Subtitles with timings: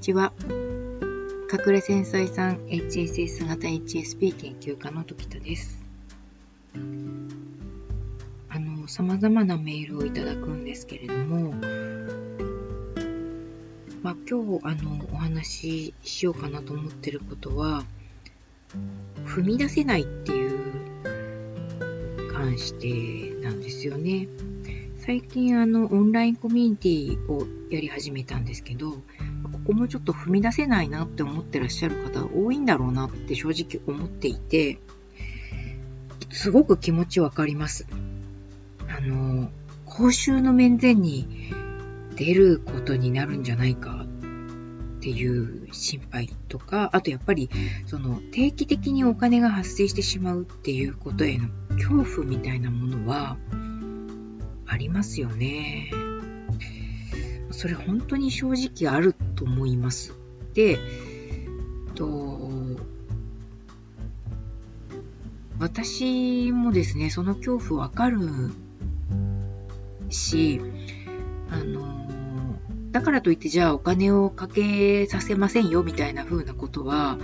[0.00, 0.32] ちは。
[1.52, 5.78] 隠れ繊細さん HSS 型 HSP 研究家の時田です。
[8.48, 11.52] あの、様々なメールをいただくんですけれども、
[14.02, 17.84] まあ、今日、あの、お話ししようかなと思ってることは、
[19.26, 20.72] 踏み出せないっていう
[22.32, 24.28] 関してなんですよね。
[24.96, 28.94] 最近あのオンラインコミュニティをやり始めたんですけど、
[29.66, 34.78] ここもちょっと踏み出せないなって思ってらっしゃる方多いんだろうなって正直思っていて、
[36.30, 37.86] すごく気持ちわかります。
[38.88, 39.50] あの、
[39.84, 41.52] 公衆の面前に
[42.16, 44.06] 出ることになるんじゃないか
[44.98, 47.50] っていう心配とか、あとやっぱり
[47.86, 53.36] その定期的にお金が発生してしまうっていうことへの恐怖みたいなものは、
[54.66, 55.90] ありますよね。
[57.60, 60.14] それ本当に正直あると思います。
[60.54, 60.78] で、
[61.94, 62.40] と
[65.58, 68.18] 私もですね、その恐怖わかる
[70.08, 70.62] し、
[71.50, 72.56] あの、
[72.92, 77.18] だからといってじゃあお金をかけさせませんよみたいな風なことは、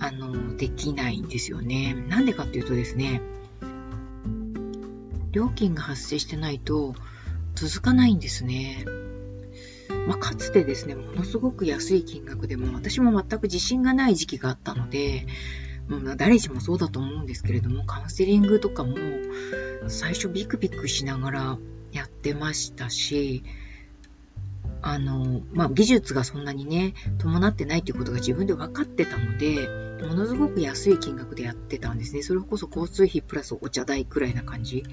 [0.00, 1.94] あの、できないんですよね。
[2.08, 3.22] なんでかっていうとですね、
[5.30, 6.96] 料金が発生してないと
[7.54, 8.84] 続かないんですね。
[10.06, 15.26] まあ、かつてですね、ものすごく安い金額でも私も全く自信がない時期があったので、
[15.88, 18.96] まあ、誰しもそうだと思うんですけれども、カウンセリングとかも
[19.88, 21.58] 最初ビクビクしながら
[21.92, 23.44] やってましたし、
[24.82, 29.68] あの、まあ、技術がそんなにね、伴ってないということが自分で分かってたので、
[30.06, 32.22] ものすごく安い金額でやってたんですね。
[32.22, 34.84] それこそ交通費プラスお茶代くらいな感じ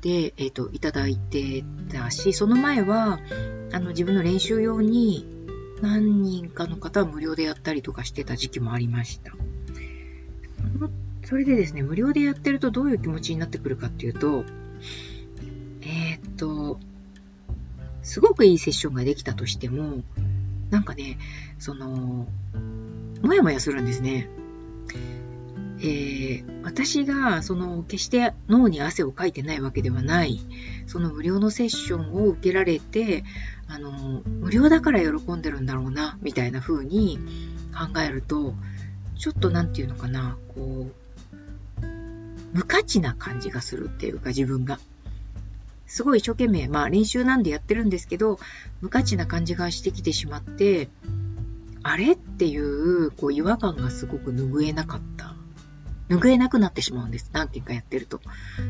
[0.00, 3.20] で、えっ、ー、と、いただいてたし、その前は、
[3.72, 5.26] あの、自分の練習用に
[5.82, 9.32] 何人かの方は無料でやったりとかしてた時期もありました。
[11.24, 14.44] それでですね、無料でやってるとどういう気持ちになってくるかっていうと、
[15.82, 16.78] えっ、ー、と、
[18.02, 20.02] すごくいいセッションができたとしても、
[20.70, 21.18] なんかね、
[21.58, 22.28] その、
[23.22, 24.28] もやもやするんですね。
[25.78, 30.40] えー、私が、その、決して脳に汗をかいてないわけではない、
[30.86, 33.24] その無料のセッションを受けられて、
[33.68, 37.18] あの、無料だから喜んでるんだろうな、みたいな風に
[37.74, 38.54] 考えると、
[39.18, 41.86] ちょっとなんていうのかな、こう、
[42.54, 44.78] 無価値な感じがするっていうか、自分が。
[45.86, 48.38] すごい一生懸命、まあ練習なんでやってるんですけど、
[48.80, 50.88] 無価値な感じがしてきてしまって、
[51.82, 55.35] あれっていう、こう違和感がすごく拭えなかった。
[56.08, 57.30] 拭えなくなってしまうんです。
[57.32, 58.20] 何件かやってると。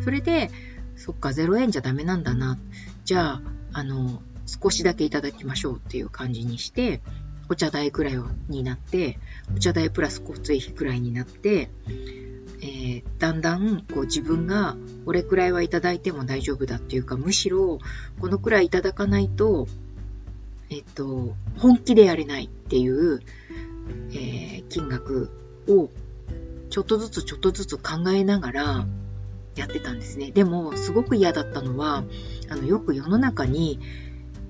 [0.04, 0.50] それで、
[0.96, 2.58] そっか、0円じゃダメなんだな。
[3.04, 3.42] じゃあ、
[3.72, 7.02] あの、少しだけいただきましょうっていう感じにして、
[7.48, 9.18] お茶代くらいになって、
[9.54, 11.70] お茶代プラス交通費くらいになって、
[12.60, 17.78] えー、だんだんこう自分がこれくらいはいただいても大丈夫だっていうか、むしろ
[18.20, 19.68] このくらいいただかないと、
[20.70, 23.20] えっと、本気でやれないっていう、
[24.10, 25.30] えー、金額
[25.68, 25.90] を
[26.70, 28.86] ちょっとずつちょっとずつ考えながら
[29.56, 30.30] やってたんですね。
[30.30, 32.04] でも、すごく嫌だったのは、
[32.50, 33.80] あの、よく世の中に、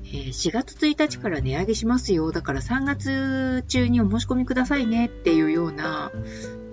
[0.04, 2.32] えー、4月1日から値上げしますよ。
[2.32, 6.12] だから3月中にお申し込みくださいねっていうような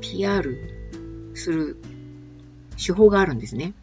[0.01, 1.77] PR する
[2.83, 3.73] 手法があるんですね。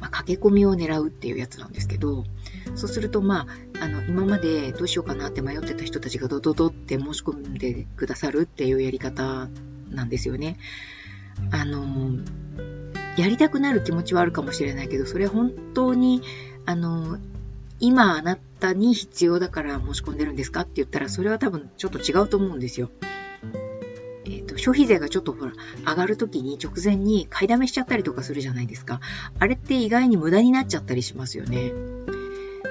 [0.00, 2.24] まあ、駆け込みを狙うっていうやつなんですけど、
[2.74, 3.46] そうすると、ま
[3.80, 9.48] あ、あの、今までどうしようかなって迷ってた人たちがドドドって申し込んでくださるっていうやり方
[9.90, 10.56] なんですよね。
[11.50, 12.18] あの、
[13.16, 16.22] やりたくなる気持ちはあるかもしれないけど、それ本当に、
[16.64, 17.18] あの、
[17.78, 22.90] 今あなたに必要だから申し込んでるんですかって言ったら、それは多分ちょっと違うと思うんですよ。
[24.24, 25.52] えっ、ー、と、消費税がちょっとほら、
[25.86, 29.00] 上がるときに直前に買いだめしちゃったりとかするじゃないですか。
[29.38, 31.72] あれって意外に無駄になっちゃったりしますよね。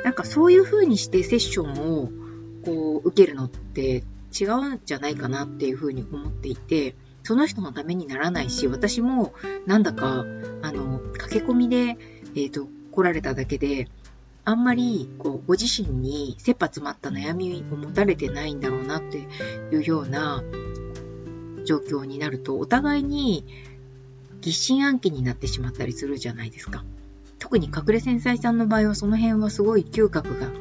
[0.03, 2.09] なんかそういう風にしてセッションを
[2.63, 4.03] こう受けるのって
[4.39, 6.95] 違うんじゃないかなっていう風に思っていて、
[7.25, 9.33] その人のためにならないし、私も
[9.65, 10.25] なんだか、
[10.61, 13.89] あの、駆け込みで、えっ、ー、と、来られただけで、
[14.45, 19.27] あんまり、こう、ご自身に切羽詰まった悩みを持たれてないんだろうなって
[19.71, 20.43] いうような、
[21.65, 23.43] 状況になると、お互いに
[24.41, 26.85] 疑心暗鬼になってしまったりするじゃないですか。
[27.39, 30.51] 特に隠れ繊細さんの場合はその辺はすごい嗅覚が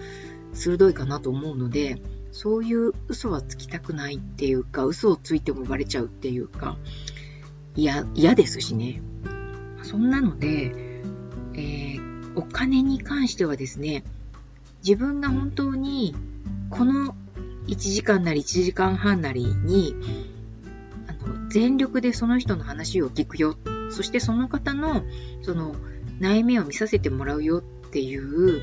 [0.55, 2.01] 鋭いかなと思うので、
[2.35, 6.77] そういう嘘はつきたくないっていうか、嘘をついてもバレちゃうっていうか、
[7.77, 9.01] 嫌、嫌ですしね。
[9.85, 10.75] そんなので、
[11.55, 14.03] えー、お金に関してはですね、
[14.83, 16.17] 自分が本当に
[16.71, 17.15] この
[17.69, 19.95] 1時間なり1時間半なりに、
[21.07, 23.57] あの、全力でその人の話を聞くよ。
[23.91, 25.05] そしてその方の、
[25.43, 25.77] その、
[26.19, 28.61] 悩みを見させてもらうよっていう、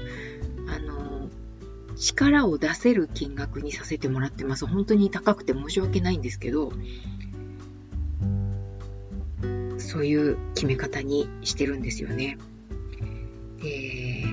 [2.01, 4.65] 力を出せる金額にさせてもらってます。
[4.65, 6.73] 本当に高くて申し訳ないんですけど、
[9.77, 12.39] そういう決め方にしてるんですよね。
[13.61, 14.23] で、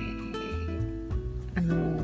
[1.53, 2.03] あの、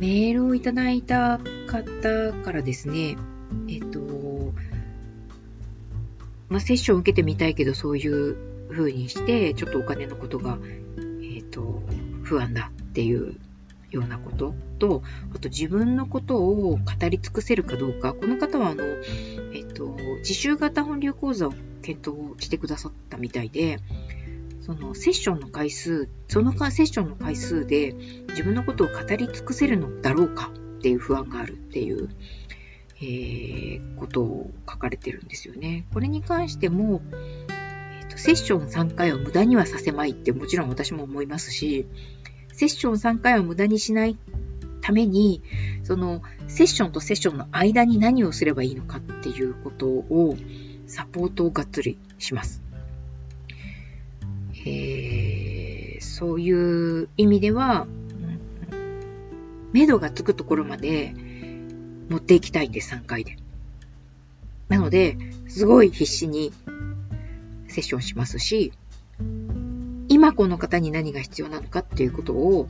[0.00, 3.16] メールをいただいた方からですね、
[3.68, 4.00] えっと、
[6.48, 8.36] まあ、セッションを受けてみたいけど、そういう
[8.72, 10.58] 風にして、ちょっとお金のことが、
[11.22, 11.80] えっと、
[12.24, 13.36] 不安だっていう
[13.90, 15.02] ようなことと、
[15.34, 18.84] あと自分のことを語り尽くせるかどうか、この方はあの、
[19.54, 21.52] えっと、自習型本流講座を
[21.82, 23.78] 検討してくださったみたいで、
[24.60, 27.92] そのセッションの回数、そのセッションの回数で
[28.28, 32.08] 自分のことを語り尽くせるのだろうかっていう不安があるっていう、
[33.00, 35.86] えー、ことを書かれてるんですよね。
[35.92, 37.02] これに関しても、
[37.48, 41.86] えーと、セッション3回を無駄にはさせまいってもちろん私も思いますし、
[42.60, 44.18] セッション3回を無駄にしない
[44.82, 45.42] ために、
[45.82, 50.36] そのセッションとセッションの間に何をすればいいのかっていうことを
[50.86, 52.62] サポートをがっつりします。
[54.66, 57.86] えー、そういう意味では、
[59.72, 61.14] 目処がつくところまで
[62.10, 63.38] 持っていきたいんです、3回で。
[64.68, 65.16] なので、
[65.48, 66.52] すごい必死に
[67.68, 68.74] セッションしますし、
[70.20, 72.68] 今この方に何が必要なのかっていうことを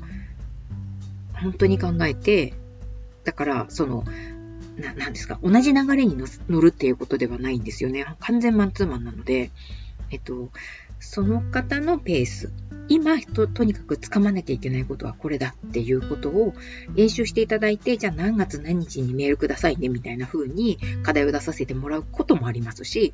[1.43, 2.55] 本当に考えて、
[3.25, 4.05] だから、その、
[4.77, 8.07] な、なんですか、同じ流れに乗るっていうことではないんですよね。
[8.21, 9.51] 完全マンツーマンなので、
[10.13, 10.51] えっと、
[11.01, 12.53] その方のペース。
[12.89, 16.55] 今と、とにかく掴まなきゃいけないことはこれだっていうことを
[16.95, 23.13] 練習していただいて、じゃあ何月何日にメールくださいねみたいな風に課題を出させてもらうこともありますし、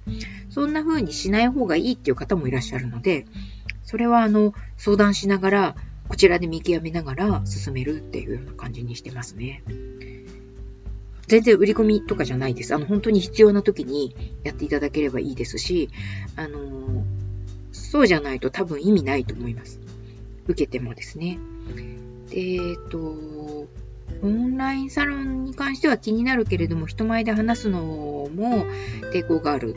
[0.50, 3.24] そんな風にしない方がいいっていう方もいらっしゃるので、
[3.86, 5.76] それはあの、相談しながら、
[6.08, 9.62] こちらで見極めながら進めるっていうような感じにしてますね。
[11.26, 12.74] 全然売り込みとかじゃないです。
[12.74, 15.88] あの、本当に必要な時にやっていただければいいですし、
[16.36, 17.04] あの、
[17.72, 19.80] そうじゃないと多分意味ないと思います。
[20.46, 21.38] 受けてもですね。
[22.30, 22.98] で、えっと、
[24.22, 28.66] オンラインサロンに関しては気になるけれども、人前で話すのも
[29.12, 29.74] 抵抗がある。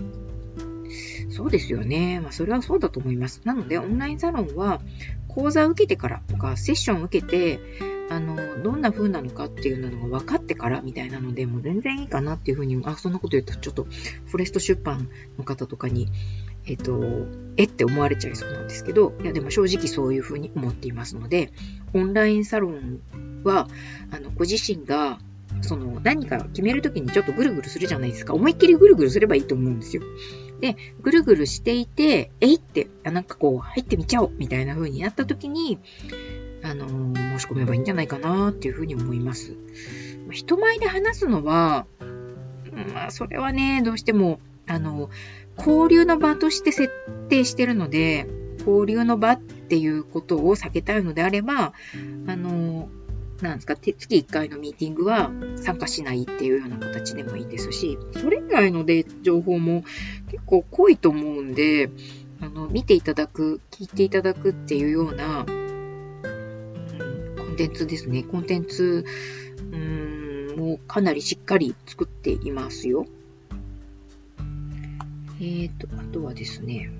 [1.39, 2.19] そうですよね。
[2.19, 3.41] まあ、それはそうだと思います。
[3.45, 4.81] なので、オンラインサロンは
[5.29, 7.61] 講座を受けてからとか、セッションを受けて、
[8.09, 13.85] あの、どんな風なのかっていうのが分かってからみたいなので、もう全然いいかなっていう風に、あ、そんなこと言うと、ちょっと、
[14.25, 15.07] フォレスト出版
[15.37, 16.09] の方とかに、
[16.65, 17.25] えっ、と、
[17.55, 21.53] えって思われちゃいそうなんですけど、いや、でも正直そういう風に思っていますので、
[21.93, 22.99] オンラインサロン
[23.45, 23.69] は、
[24.11, 25.19] あの、ご自身が、
[25.61, 28.33] その、何か決めるときにちょっとぐるぐるするじゃないですか。
[28.33, 30.03] 思いっきりぐるぐるすればいいと思うんですよ。
[30.59, 35.79] で、ぐるぐるしていて、えいって、あなんかこう、入ってみちゃおうみたいな風になったときに、
[36.63, 39.55] あのー、申し込めばいいんじゃないかなっていうふうに思います。
[40.31, 41.85] 人前で話すのは、
[42.93, 45.09] まあ、それはね、どうしても、あの、
[45.57, 46.91] 交流の場として設
[47.29, 48.27] 定してるので、
[48.59, 51.73] 交流の場っていうことを避けたいのであれば、
[52.27, 52.89] あの、
[53.41, 59.83] なんですか、月1回のミーティングは参加しないっていうような形でもいいですし、それ以外ので情報も
[60.29, 61.89] 結構濃いと思うんで、
[62.41, 65.53] あの、見ていただく、聞いていただくっていうような、コ
[67.43, 68.23] ンテンツですね。
[68.23, 69.05] コンテンツ、
[69.71, 73.05] うん、もうかなりしっかり作っていますよ。
[75.41, 76.91] えーと、あとはですね、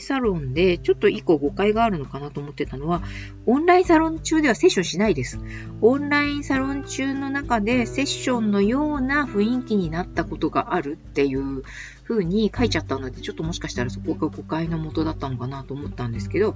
[0.00, 3.02] サロンで、ちょっと一個誤解があるのかなと思ってたのは、
[3.46, 5.38] オンラインサロン中ではセッションしないです。
[5.80, 11.62] オンラインサロン中の中でセッションのような雰囲気になったことがあるっていう
[12.04, 16.54] 風に書いちゃったので、ちょっともしかしたらそこが誤解のもとだったのかなと思ったんですけど、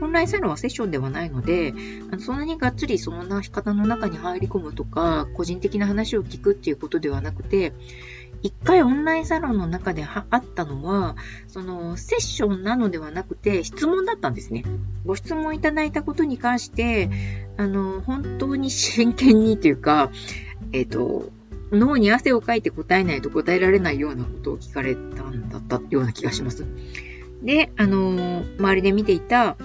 [0.00, 1.74] オンラインサロンはセッションではないので、
[2.10, 7.72] あのそんなにがっつりそんな方の中に入り込むとか、個人的な話を聞くっていうことではなくて、
[8.42, 11.16] 一回オンラインサロンの中であったのは、
[11.48, 14.64] そのセッションなのではなくて質問だったんですね。
[15.06, 17.08] ご質問いただいたことに関して、
[17.56, 20.10] あの、本当に真剣にというか、
[20.72, 21.30] えっ、ー、と、
[21.70, 26.66] 脳に汗をかいて答えないと答えられないようなことを聞かれたんだったような気がします。
[27.42, 29.56] で、あの、周りで見ていた、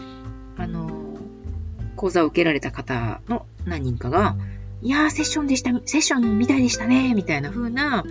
[0.57, 1.17] あの、
[1.95, 4.35] 講座を受けられた方の何人かが、
[4.81, 8.03] いやー、セッションでした、セッションみたいでしたね、みたいな風な、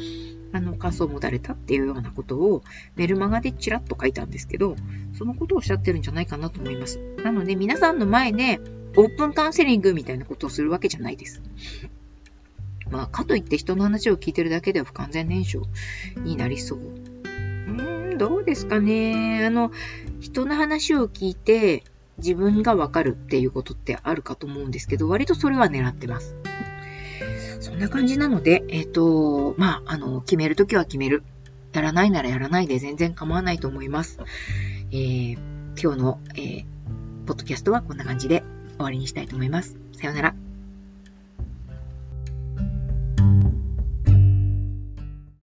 [0.53, 2.62] あの、感想を持たれたっていうようなことを
[2.95, 4.76] メルマガでチラッと書いたんですけど、
[5.17, 6.99] そのことをおっしゃってるんじゃないかなと思います。
[7.23, 8.61] なので、皆さんの前で、
[8.97, 11.43] オープンカウンセリングみたいなことをするわけじゃないです。
[12.91, 15.69] まあ、かといって人の話を聞いてるだけでは不完全燃焼
[16.17, 16.79] になりそう。
[16.79, 19.45] うーん、どうですかね。
[19.45, 19.71] あの、
[20.21, 21.83] 人の話を聞いて
[22.19, 26.37] 自分がわかるっていうことってあるかと思うんですけど、割とそれは狙ってます。
[27.66, 31.25] そんな感じなので、えっ、ー、と、まあ、あの、決めるときは決める。
[31.73, 34.20] やらないならやらないで全然構わないと思います。
[34.92, 35.35] えー、
[35.78, 36.64] 今日の、えー、
[37.26, 38.44] ポッドキャストはこんな感じで
[38.76, 39.76] 終わりにしたいと思います。
[39.92, 40.46] さようなら。